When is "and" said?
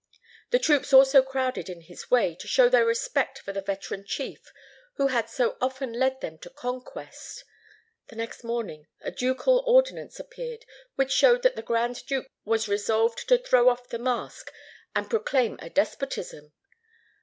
14.95-15.07